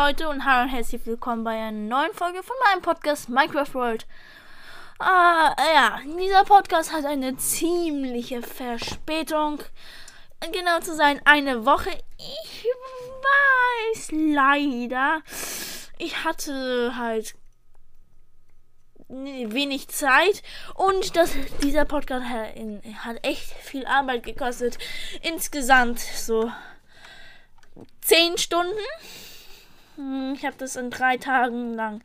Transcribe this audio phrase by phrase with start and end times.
[0.00, 4.06] Leute und hallo und herzlich willkommen bei einer neuen Folge von meinem Podcast Minecraft World.
[5.00, 9.60] Ah, ja, dieser Podcast hat eine ziemliche Verspätung.
[10.52, 11.90] Genau zu sein, eine Woche.
[12.16, 12.64] Ich
[13.96, 15.20] weiß leider.
[15.98, 17.34] Ich hatte halt
[19.08, 20.44] wenig Zeit
[20.76, 21.32] und das,
[21.64, 24.78] dieser Podcast hat, echt viel Arbeit gekostet.
[25.22, 26.52] Insgesamt so
[28.02, 28.78] 10 Stunden.
[29.98, 32.02] Hm, ich habe das in drei Tagen lang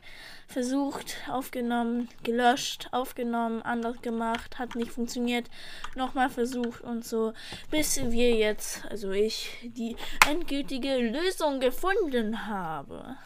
[0.48, 5.48] versucht, aufgenommen, gelöscht, aufgenommen, anders gemacht, hat nicht funktioniert,
[5.94, 7.32] nochmal versucht und so,
[7.70, 9.96] bis wir jetzt, also ich, die
[10.28, 13.16] endgültige Lösung gefunden habe.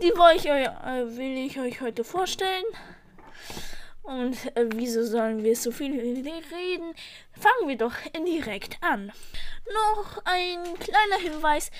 [0.00, 2.64] Die will ich, euch, äh, will ich euch heute vorstellen.
[4.02, 6.94] Und äh, wieso sollen wir so viel reden?
[7.32, 9.12] Fangen wir doch direkt an.
[9.74, 11.70] Noch ein kleiner Hinweis.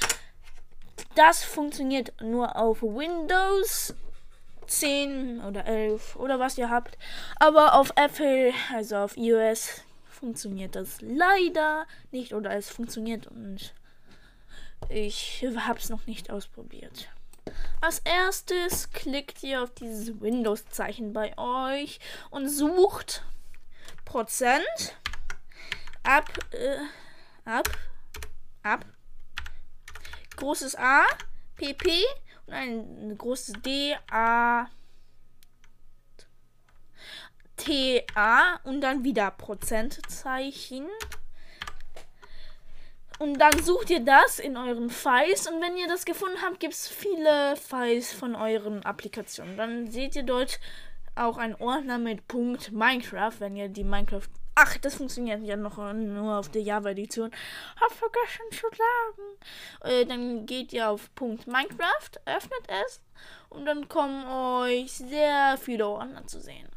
[1.19, 3.93] Das funktioniert nur auf Windows
[4.69, 6.97] 10 oder 11 oder was ihr habt.
[7.41, 13.75] Aber auf Apple, also auf iOS, funktioniert das leider nicht oder es funktioniert und
[14.89, 17.09] ich habe es noch nicht ausprobiert.
[17.81, 21.99] Als erstes klickt ihr auf dieses Windows-Zeichen bei euch
[22.31, 23.25] und sucht
[24.05, 24.97] Prozent
[26.05, 26.79] ab, äh,
[27.45, 27.69] ab,
[28.63, 28.85] ab,
[30.39, 31.05] großes A,
[31.57, 31.91] PP
[32.47, 34.67] und ein großes D, A,
[37.57, 40.87] T, A und dann wieder Prozentzeichen.
[43.19, 46.75] Und dann sucht ihr das in euren Files und wenn ihr das gefunden habt, gibt
[46.75, 49.57] es viele Files von euren Applikationen.
[49.57, 50.61] Dann seht ihr dort
[51.17, 54.29] auch einen Ordner mit Punkt Minecraft, wenn ihr die Minecraft.
[54.61, 57.31] Ach, das funktioniert ja noch nur auf der Java-Edition.
[57.81, 59.39] Hab vergessen zu sagen.
[59.83, 63.01] Äh, dann geht ihr auf Punkt Minecraft, öffnet es
[63.51, 66.69] und dann kommen euch sehr viele Ordner zu sehen.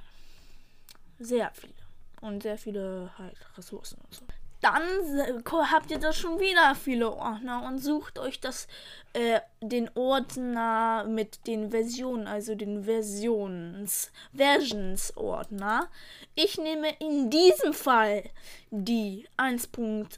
[1.17, 1.73] Sehr viele.
[2.21, 4.25] Und sehr viele halt Ressourcen und so
[4.61, 8.67] dann habt ihr da schon wieder viele Ordner und sucht euch das
[9.13, 15.89] äh, den Ordner mit den Versionen, also den Versions Versions Ordner.
[16.35, 18.23] Ich nehme in diesem Fall
[18.69, 20.17] die 1.18,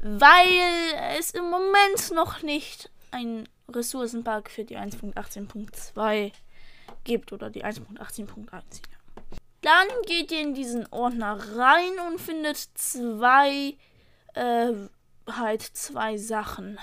[0.00, 6.32] weil es im Moment noch nicht ein Ressourcenpack für die 1.18.2
[7.04, 8.95] gibt oder die 1.18.1.
[9.66, 13.76] Dann geht ihr in diesen Ordner rein und findet zwei,
[14.34, 14.72] äh,
[15.28, 16.78] halt zwei Sachen.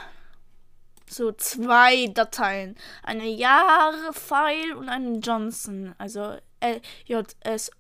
[1.07, 2.75] So zwei Dateien.
[3.01, 6.35] Eine Jahre-File und einen Johnson, also
[7.05, 7.71] J-S-O-N-File.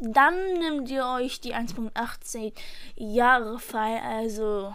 [0.00, 2.52] Dann nehmt ihr euch die 1.18
[2.96, 4.74] Jahre-File, also,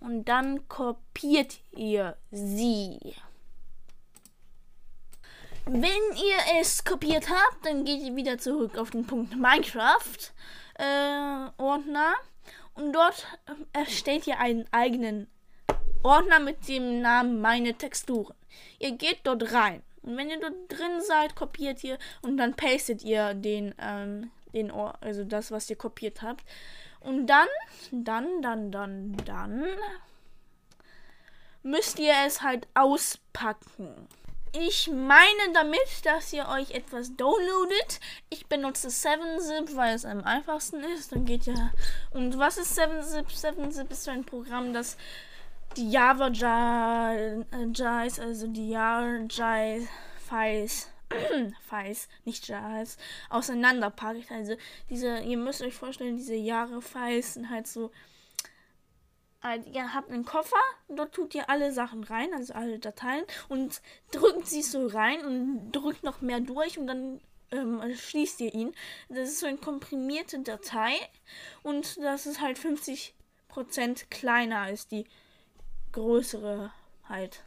[0.00, 3.14] und dann kopiert ihr sie.
[5.66, 5.82] Wenn
[6.16, 10.18] ihr es kopiert habt, dann geht ihr wieder zurück auf den Punkt Minecraft
[10.78, 12.14] äh, Ordner
[12.74, 13.26] und dort
[13.72, 15.26] erstellt ihr einen eigenen
[16.02, 18.36] Ordner mit dem Namen meine Texturen.
[18.78, 23.02] Ihr geht dort rein und wenn ihr dort drin seid, kopiert ihr und dann pastet
[23.02, 26.44] ihr den ähm, den Or also das, was ihr kopiert habt
[27.00, 27.48] und dann
[27.90, 29.64] dann dann dann dann
[31.62, 34.08] müsst ihr es halt auspacken.
[34.56, 37.98] Ich meine damit, dass ihr euch etwas downloadet.
[38.30, 41.10] Ich benutze 7-Zip, weil es am einfachsten ist.
[41.10, 41.72] Dann geht ja.
[42.12, 43.26] Und was ist 7-Zip?
[43.26, 44.96] 7-Zip ist so ein Programm, das
[45.76, 49.26] die Java Jives, also die Java
[50.28, 50.88] Files,
[51.68, 52.96] Files, nicht Jives,
[53.30, 54.30] auseinanderpackt.
[54.30, 54.54] Also
[54.88, 57.90] diese, ihr müsst euch vorstellen, diese Jahre Files sind halt so
[59.44, 60.56] also ihr habt einen Koffer,
[60.88, 65.70] dort tut ihr alle Sachen rein, also alle Dateien und drückt sie so rein und
[65.70, 68.74] drückt noch mehr durch und dann ähm, schließt ihr ihn.
[69.10, 70.94] Das ist so eine komprimierte Datei
[71.62, 73.12] und das ist halt 50%
[74.08, 75.04] kleiner als die
[75.92, 76.72] größere
[77.06, 77.44] halt.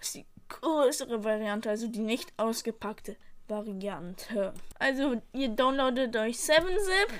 [0.00, 3.14] Ist die größere Variante, also die nicht ausgepackte
[3.46, 4.54] Variante.
[4.80, 7.14] Also ihr downloadet euch 7-Zip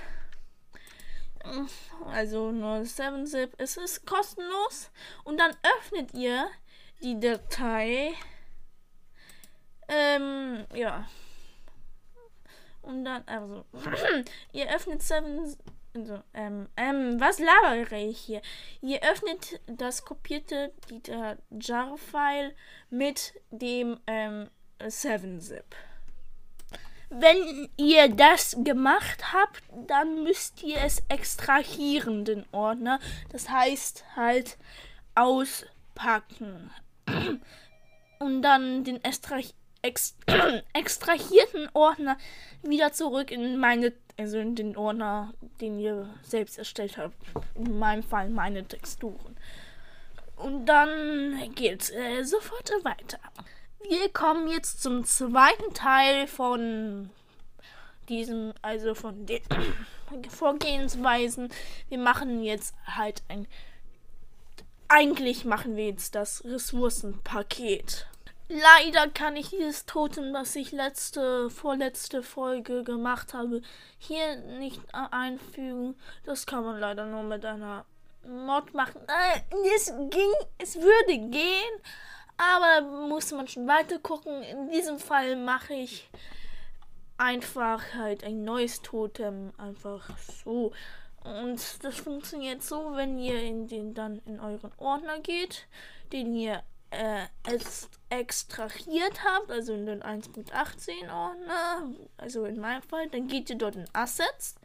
[2.06, 3.54] also nur 7-Zip.
[3.58, 4.90] Es ist kostenlos.
[5.24, 6.48] Und dann öffnet ihr
[7.02, 8.12] die Datei.
[9.88, 11.06] Ähm, ja.
[12.82, 13.64] Und dann, also,
[14.52, 15.56] ihr öffnet 7
[15.92, 18.42] also, ähm, ähm, was labere ich hier?
[18.80, 20.72] Ihr öffnet das kopierte
[21.50, 22.54] Jar-File
[22.90, 24.48] mit dem ähm,
[24.78, 25.64] 7-Zip.
[27.10, 33.00] Wenn ihr das gemacht habt, dann müsst ihr es extrahieren, den Ordner.
[33.30, 34.56] Das heißt halt
[35.16, 36.70] auspacken.
[38.20, 39.40] Und dann den extra
[39.82, 40.16] ex
[40.72, 42.16] extrahierten Ordner
[42.62, 47.16] wieder zurück in meine, also in den Ordner, den ihr selbst erstellt habt.
[47.56, 49.36] In meinem Fall meine Texturen.
[50.36, 53.18] Und dann geht's äh, sofort weiter.
[53.88, 57.10] Wir kommen jetzt zum zweiten Teil von
[58.08, 59.42] diesem, also von den
[60.28, 61.48] Vorgehensweisen.
[61.88, 63.46] Wir machen jetzt halt ein.
[64.88, 68.06] Eigentlich machen wir jetzt das Ressourcenpaket.
[68.48, 73.62] Leider kann ich dieses Totem, das ich letzte, vorletzte Folge gemacht habe,
[73.98, 75.94] hier nicht einfügen.
[76.24, 77.84] Das kann man leider nur mit einer
[78.26, 79.00] Mod machen.
[79.06, 79.40] Äh,
[79.76, 81.80] es ging, es würde gehen,
[82.40, 84.42] aber muss man schon weiter gucken.
[84.42, 86.08] In diesem Fall mache ich
[87.18, 89.52] einfach halt ein neues Totem.
[89.58, 90.72] Einfach so.
[91.22, 95.66] Und das funktioniert so, wenn ihr in den dann in euren Ordner geht,
[96.12, 97.26] den ihr äh,
[98.08, 103.76] extrahiert habt, also in den 1.18 Ordner, also in meinem Fall, dann geht ihr dort
[103.76, 104.56] in Assets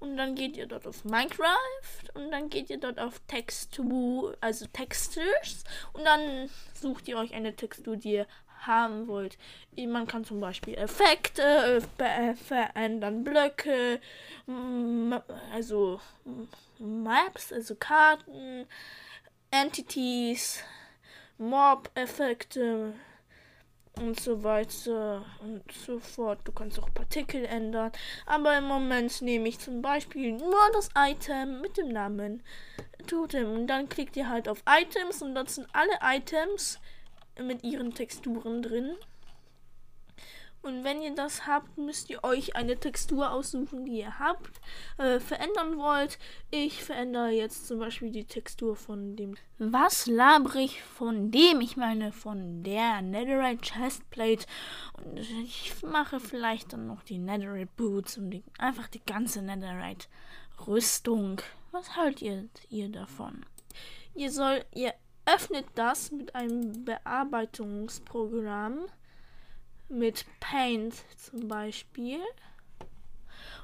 [0.00, 4.66] und dann geht ihr dort auf Minecraft und dann geht ihr dort auf Textur, also
[4.66, 8.26] Textures und dann sucht ihr euch eine Textur, die ihr
[8.66, 9.38] haben wollt.
[9.76, 11.82] Man kann zum Beispiel Effekte
[12.46, 14.00] verändern, Blöcke,
[15.52, 16.00] also
[16.78, 18.66] Maps, also Karten,
[19.50, 20.62] Entities,
[21.38, 22.92] Mob-Effekte,
[23.96, 26.40] und so weiter und so fort.
[26.44, 27.92] Du kannst auch Partikel ändern.
[28.26, 32.42] Aber im Moment nehme ich zum Beispiel nur das Item mit dem Namen
[33.06, 33.52] Totem.
[33.52, 36.78] Und dann klickt ihr halt auf Items und dort sind alle Items
[37.40, 38.96] mit ihren Texturen drin.
[40.62, 44.60] Und wenn ihr das habt, müsst ihr euch eine Textur aussuchen, die ihr habt,
[44.98, 46.18] äh, verändern wollt.
[46.50, 49.36] Ich verändere jetzt zum Beispiel die Textur von dem.
[49.58, 51.62] Was laber ich von dem?
[51.62, 54.44] Ich meine von der Netherite Chestplate.
[55.02, 60.08] Und ich mache vielleicht dann noch die Netherite Boots und die, einfach die ganze Netherite
[60.66, 61.40] Rüstung.
[61.70, 63.46] Was haltet ihr, davon?
[64.14, 64.92] Ihr soll, ihr
[65.24, 68.84] öffnet das mit einem Bearbeitungsprogramm
[69.90, 72.20] mit Paint zum Beispiel.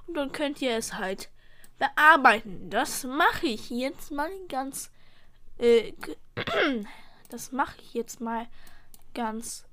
[0.07, 1.31] Und dann könnt ihr es halt
[1.79, 2.71] bearbeiten.
[2.71, 4.91] Das mache ich jetzt mal ganz.
[5.59, 5.93] Äh,
[7.31, 8.47] das mache ich jetzt mal
[9.15, 9.65] ganz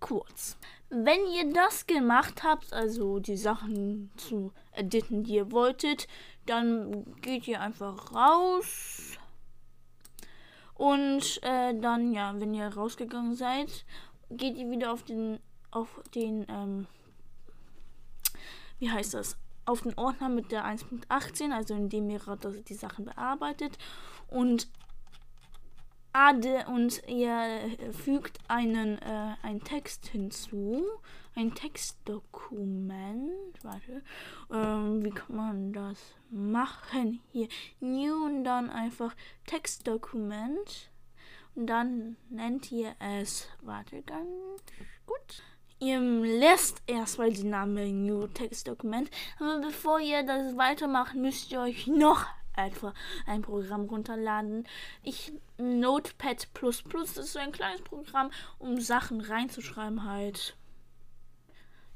[0.00, 0.56] kurz.
[0.88, 6.08] Wenn ihr das gemacht habt, also die Sachen zu editen, die ihr wolltet,
[6.46, 9.18] dann geht ihr einfach raus.
[10.74, 13.84] Und äh, dann, ja, wenn ihr rausgegangen seid,
[14.30, 15.38] geht ihr wieder auf den
[15.70, 16.86] auf den, ähm,
[18.78, 19.36] wie heißt das,
[19.66, 22.20] auf den Ordner mit der 1.18, also in dem ihr
[22.68, 23.78] die Sachen bearbeitet
[24.28, 24.68] und
[26.12, 30.84] Ade und ihr fügt einen, äh, einen Text hinzu,
[31.36, 33.62] ein Textdokument.
[33.62, 34.02] Warte,
[34.52, 37.20] ähm, wie kann man das machen?
[37.30, 37.46] Hier,
[37.78, 39.14] New und dann einfach
[39.46, 40.90] Textdokument.
[41.54, 44.64] Und dann nennt ihr es, warte ganz
[45.06, 45.44] gut
[45.80, 49.10] ihr lässt erstmal die Namen New Text Dokument.
[49.38, 52.26] Aber bevor ihr das weitermacht, müsst ihr euch noch
[52.56, 52.94] etwa
[53.26, 54.66] ein Programm runterladen.
[55.02, 60.56] Ich Notepad das ist so ein kleines Programm, um Sachen reinzuschreiben halt.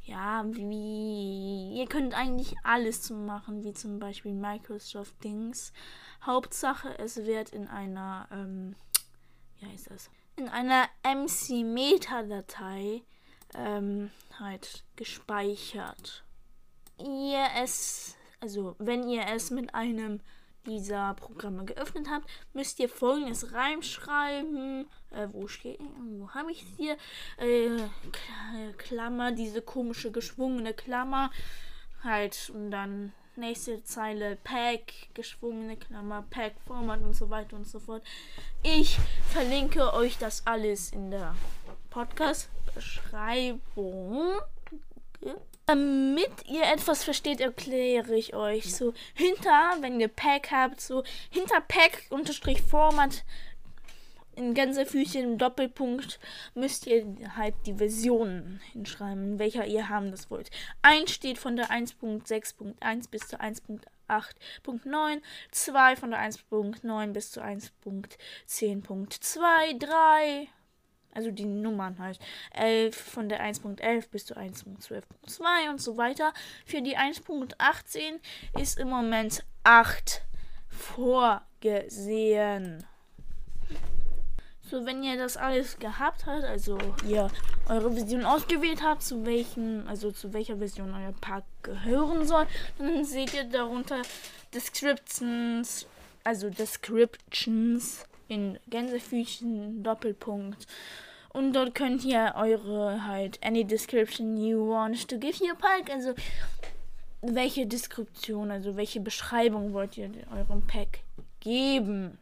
[0.03, 5.73] Ja, wie ihr könnt eigentlich alles zu machen, wie zum Beispiel Microsoft Dings.
[6.23, 8.77] Hauptsache, es wird in einer, ähm,
[9.59, 10.11] wie heißt das?
[10.37, 13.03] In einer MC Meta Datei
[13.57, 16.25] ähm, halt gespeichert.
[16.99, 20.21] Ihr es, also wenn ihr es mit einem
[20.67, 24.87] dieser Programme geöffnet habt, müsst ihr folgendes reinschreiben.
[25.11, 25.79] Äh, wo steht,
[26.19, 26.97] wo habe ich es hier?
[27.37, 31.31] Äh, Klammer, diese komische geschwungene Klammer.
[32.03, 37.81] Halt, und dann nächste Zeile Pack, geschwungene Klammer, Pack, Format und so weiter und so
[37.81, 38.03] fort.
[38.63, 38.99] Ich
[39.33, 41.35] verlinke euch das alles in der
[42.75, 44.41] Podcast-Beschreibung.
[45.67, 51.63] Damit ihr etwas versteht, erkläre ich euch so hinter, wenn ihr Pack habt, so hinter
[51.63, 53.25] Pack unterstrich Format
[54.37, 56.19] in Gänsefüßchen Doppelpunkt
[56.55, 60.51] müsst ihr halt die Version hinschreiben, welcher ihr haben das wollt.
[60.83, 69.79] 1 steht von der 1.6.1 bis zur 1.8.9, 2 von der 1.9 bis zur 1.10.2,
[69.79, 70.49] 3
[71.15, 72.19] Also die Nummern halt.
[72.53, 76.33] 11 von der 1.11 bis zu 1.12.2 und so weiter.
[76.67, 78.21] Für die 1.18
[78.61, 80.23] ist im Moment 8
[80.69, 82.85] vorgesehen.
[84.71, 87.31] So, wenn ihr das alles gehabt habt, also ihr
[87.69, 92.47] eure Vision ausgewählt habt, zu welchen, also zu welcher Vision euer Park gehören soll,
[92.79, 94.01] dann seht ihr darunter
[94.55, 95.87] Descriptions,
[96.25, 100.67] also Descriptions in Gänsefüßchen, Doppelpunkt.
[101.33, 106.15] Und dort könnt ihr eure halt any description you want to give your park, also
[107.23, 111.01] welche Deskription, also welche Beschreibung wollt ihr eurem Pack
[111.41, 112.19] geben?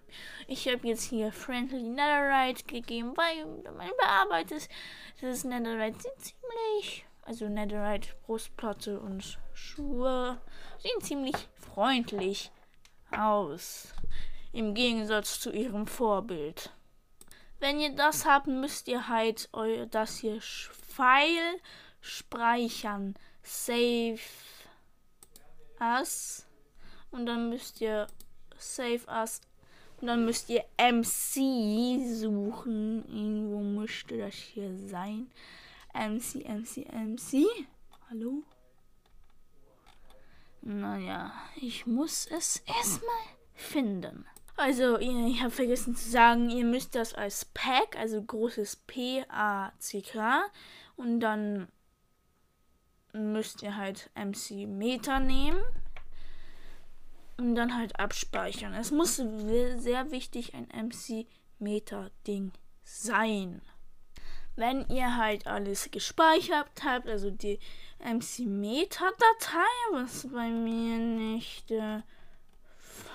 [0.47, 4.69] Ich habe jetzt hier Friendly Netherite gegeben, weil mein bearbeitet
[5.21, 10.41] das Netherite sieht ziemlich, also Netherite Brustplatte und Schuhe
[10.79, 12.51] sehen ziemlich freundlich
[13.11, 13.95] aus
[14.53, 16.71] im Gegensatz zu ihrem Vorbild.
[17.59, 21.61] Wenn ihr das habt, müsst ihr halt eu das hier Pfeil
[22.01, 23.15] speichern.
[23.43, 24.19] Save
[25.79, 26.47] as.
[27.11, 28.07] Und dann müsst ihr
[28.59, 29.41] Save as.
[30.01, 33.05] Und dann müsst ihr MC suchen.
[33.09, 35.31] Irgendwo müsste das hier sein.
[35.95, 37.47] MC, MC, MC.
[38.11, 38.43] Hallo?
[40.63, 44.27] Naja, ich muss es erstmal finden.
[44.65, 50.45] Also, ich habe vergessen zu sagen, ihr müsst das als Pack, also großes P-A-C-K,
[50.95, 51.67] und dann
[53.13, 55.61] müsst ihr halt MC Meter nehmen
[57.39, 58.73] und dann halt abspeichern.
[58.75, 61.27] Es muss sehr wichtig ein MC
[61.59, 62.53] Meter Ding
[62.85, 63.63] sein.
[64.55, 67.59] Wenn ihr halt alles gespeichert habt, also die
[67.99, 72.03] MC Meter Datei, was bei mir nicht äh,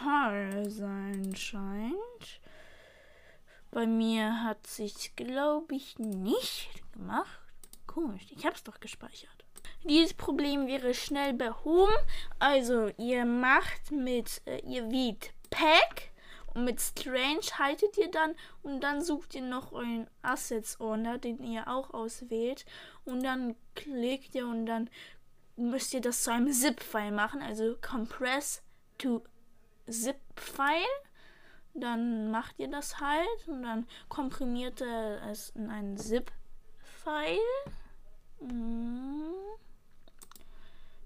[0.04, 2.42] Fall sein scheint.
[3.72, 7.39] Bei mir hat sich, glaube ich, nicht gemacht.
[7.86, 9.46] Komisch, ich habe es doch gespeichert.
[9.84, 11.94] Dieses Problem wäre schnell behoben.
[12.39, 16.12] Also, ihr macht mit, äh, ihr wählt Pack
[16.54, 21.68] und mit Strange haltet ihr dann und dann sucht ihr noch euren Assets-Ordner, den ihr
[21.68, 22.66] auch auswählt
[23.06, 24.89] und dann klickt ihr und dann
[25.56, 28.62] müsst ihr das zu einem ZIP-File machen, also Compress
[28.98, 29.24] to
[29.88, 30.86] ZIP-File.
[31.74, 37.39] Dann macht ihr das halt und dann komprimiert ihr es in einen ZIP-File.
[38.41, 39.34] Mhm.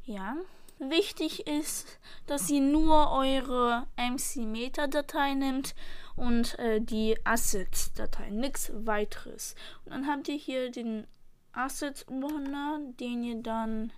[0.04, 0.36] Ja.
[0.80, 5.76] Wichtig ist, dass ihr nur eure MC-Meta-Datei nimmt
[6.16, 9.54] und äh, die Assets-Datei, nichts weiteres.
[9.86, 11.06] Und dann habt ihr hier den
[11.54, 13.94] Assets-Ordner, den ihr dann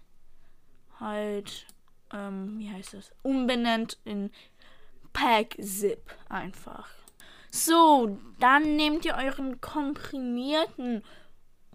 [1.00, 1.68] halt,
[2.12, 4.30] ähm, wie heißt das, umbenennt in
[5.14, 6.90] Pack-Zip einfach.
[7.50, 11.04] So, dann nehmt ihr euren komprimierten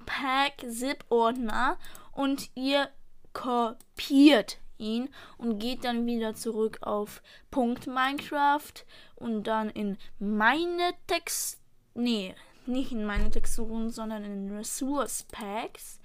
[0.04, 1.78] Pack-Zip-Ordner
[2.12, 2.88] und ihr
[3.33, 8.85] kopiert ihn und geht dann wieder zurück auf Punkt Minecraft
[9.16, 11.61] und dann in meine Text
[11.95, 12.35] nee
[12.66, 16.00] nicht in meine Texturen sondern in Resource Packs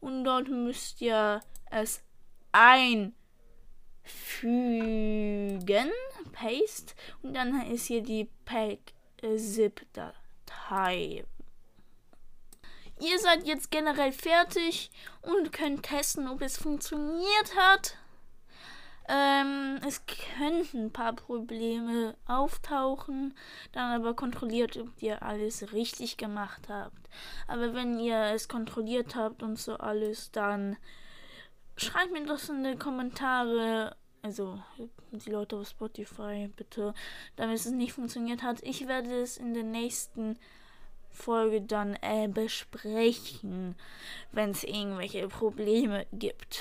[0.00, 1.40] und dort müsst ihr
[1.70, 2.02] es
[2.52, 3.14] ein
[4.08, 5.90] fügen,
[6.38, 11.24] Paste und dann ist hier die Pack-Zip-Datei.
[13.00, 14.90] Ihr seid jetzt generell fertig
[15.22, 17.96] und könnt testen, ob es funktioniert hat.
[19.10, 20.02] Ähm, es
[20.36, 23.34] könnten ein paar Probleme auftauchen,
[23.72, 27.08] dann aber kontrolliert, ob ihr alles richtig gemacht habt.
[27.46, 30.76] Aber wenn ihr es kontrolliert habt und so alles, dann
[31.76, 33.96] schreibt mir das in die Kommentare.
[34.22, 34.60] Also
[35.12, 36.92] die Leute auf Spotify, bitte,
[37.36, 38.62] damit es nicht funktioniert hat.
[38.62, 40.38] Ich werde es in der nächsten
[41.10, 43.74] Folge dann äh, besprechen,
[44.32, 46.60] wenn es irgendwelche Probleme gibt.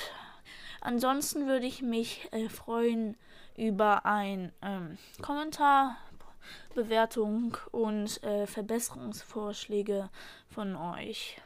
[0.82, 3.18] Ansonsten würde ich mich äh, freuen
[3.56, 5.98] über ein ähm, Kommentar,
[6.76, 10.10] Bewertung und äh, Verbesserungsvorschläge
[10.50, 11.42] von euch.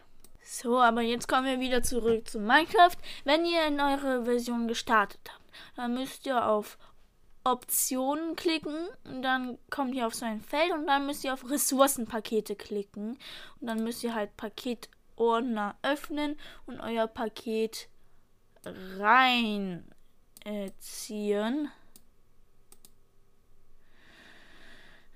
[0.53, 2.97] So, aber jetzt kommen wir wieder zurück zu Minecraft.
[3.23, 6.77] Wenn ihr in eure Version gestartet habt, dann müsst ihr auf
[7.45, 11.49] Optionen klicken und dann kommt ihr auf so ein Feld und dann müsst ihr auf
[11.49, 13.17] Ressourcenpakete klicken
[13.61, 17.87] und dann müsst ihr halt Paketordner öffnen und euer Paket
[18.99, 19.85] reinziehen.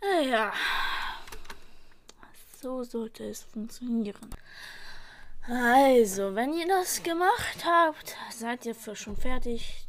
[0.01, 0.53] Äh, ja,
[2.61, 4.29] so sollte es funktionieren.
[5.47, 9.85] Also, wenn ihr das gemacht habt, seid ihr für schon fertig.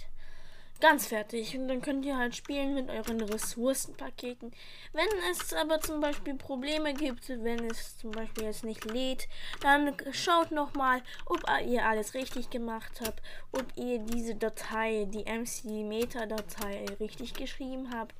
[0.81, 1.57] ganz fertig.
[1.57, 4.53] Und dann könnt ihr halt spielen mit euren Ressourcenpaketen.
[4.93, 9.29] Wenn es aber zum Beispiel Probleme gibt, wenn es zum Beispiel jetzt nicht lädt,
[9.63, 13.23] dann schaut nochmal, ob ihr alles richtig gemacht habt,
[13.53, 18.15] ob ihr diese Datei, die MC-Meta-Datei richtig geschrieben habt.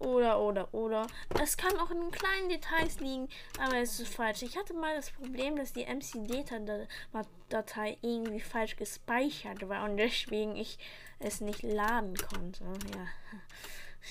[0.00, 1.06] Oder, oder, oder.
[1.40, 3.28] Es kann auch in kleinen Details liegen,
[3.58, 4.40] aber es ist falsch.
[4.42, 10.78] Ich hatte mal das Problem, dass die MC-Data-Datei irgendwie falsch gespeichert war und deswegen ich
[11.18, 12.64] es nicht laden konnte.
[12.94, 13.06] Ja,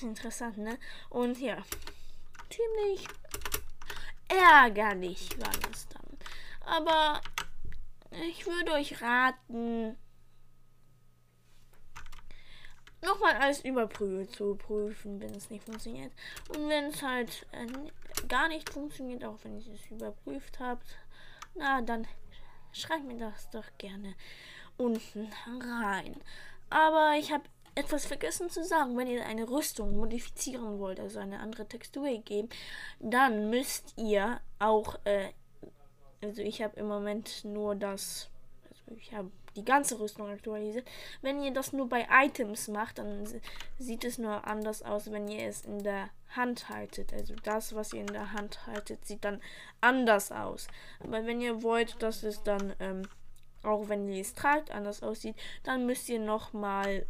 [0.00, 0.78] interessant, ne?
[1.08, 1.56] Und ja,
[2.50, 3.08] ziemlich
[4.28, 6.06] ärgerlich war das dann.
[6.66, 7.20] Aber
[8.28, 9.96] ich würde euch raten,
[13.02, 16.12] nochmal alles überprüfen zu prüfen, wenn es nicht funktioniert.
[16.48, 20.86] Und wenn es halt äh, gar nicht funktioniert, auch wenn ihr es überprüft habt,
[21.54, 22.06] na dann
[22.72, 24.14] schreibt mir das doch gerne
[24.76, 26.16] unten rein.
[26.70, 28.96] Aber ich habe etwas vergessen zu sagen.
[28.96, 32.48] Wenn ihr eine Rüstung modifizieren wollt, also eine andere Textur geben,
[32.98, 35.30] dann müsst ihr auch, äh,
[36.22, 38.30] also ich habe im Moment nur das,
[38.68, 40.88] also ich habe die ganze Rüstung aktualisiert.
[41.22, 43.26] Wenn ihr das nur bei Items macht, dann
[43.78, 47.12] sieht es nur anders aus, wenn ihr es in der Hand haltet.
[47.12, 49.40] Also das, was ihr in der Hand haltet, sieht dann
[49.80, 50.68] anders aus.
[51.00, 53.02] Aber wenn ihr wollt, dass es dann ähm,
[53.62, 57.06] auch wenn die es tragt, anders aussieht, dann müsst ihr nochmal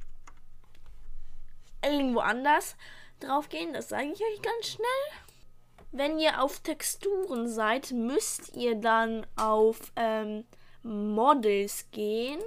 [1.85, 2.77] irgendwo anders
[3.21, 3.73] drauf gehen.
[3.73, 4.87] Das sage ich euch ganz schnell.
[5.93, 10.45] Wenn ihr auf Texturen seid, müsst ihr dann auf ähm,
[10.83, 12.41] Models gehen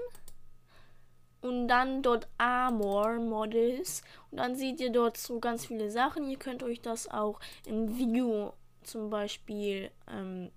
[1.42, 6.30] und dann dort Armor Models und dann seht ihr dort so ganz viele Sachen.
[6.30, 8.52] Ihr könnt euch das auch im View
[8.84, 10.52] zum Beispiel ähm,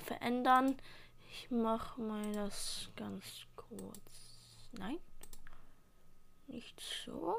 [0.00, 0.76] verändern.
[1.30, 3.24] Ich mache mal das ganz
[3.56, 4.68] kurz.
[4.72, 4.98] Nein.
[6.46, 7.34] Nicht so.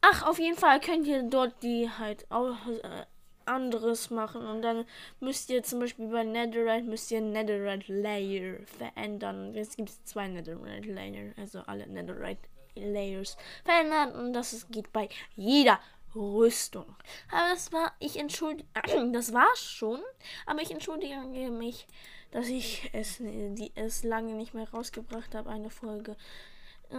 [0.00, 3.06] Ach, auf jeden Fall könnt ihr dort die halt auch äh,
[3.46, 4.84] anderes machen und dann
[5.20, 9.54] müsst ihr zum Beispiel bei Netherite müsst ihr Netherite Layer verändern.
[9.54, 12.40] Jetzt gibt es zwei Netherite Layer, also alle Netherite
[12.74, 15.80] Layers verändern und das geht bei jeder
[16.14, 16.86] Rüstung.
[17.30, 18.68] Aber das war, ich entschuldige,
[19.12, 20.00] das war schon,
[20.46, 21.16] aber ich entschuldige
[21.50, 21.86] mich,
[22.30, 26.16] dass ich es, die, es lange nicht mehr rausgebracht habe, eine Folge.
[26.90, 26.96] Äh,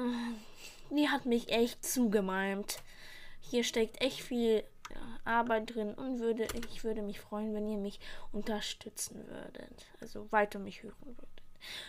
[0.90, 2.78] die hat mich echt zugemeimt.
[3.42, 4.64] Hier steckt echt viel
[5.26, 8.00] Arbeit drin und würde, ich würde mich freuen, wenn ihr mich
[8.32, 9.88] unterstützen würdet.
[10.02, 11.30] Also weiter mich hören würdet.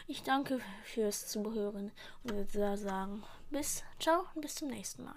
[0.06, 1.90] Ich danke fürs Zuhören
[2.22, 5.16] und würde sagen, bis, ciao und bis zum nächsten Mal.